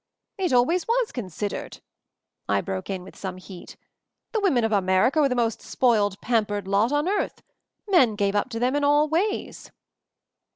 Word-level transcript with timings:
"It 0.39 0.51
always 0.51 0.87
was 0.87 1.11
considered!" 1.11 1.79
I 2.49 2.59
broke 2.61 2.89
in 2.89 3.03
with 3.03 3.15
some 3.15 3.37
heat. 3.37 3.77
"The 4.31 4.39
women 4.39 4.63
of 4.63 4.71
America 4.71 5.19
were 5.21 5.29
the 5.29 5.35
most 5.35 5.61
spoiled, 5.61 6.19
pampered 6.21 6.67
lot 6.67 6.91
on 6.91 7.07
earth; 7.07 7.43
men 7.87 8.15
gave 8.15 8.33
up 8.35 8.49
to 8.49 8.59
them 8.59 8.75
in 8.75 8.83
all 8.83 9.07
ways." 9.07 9.69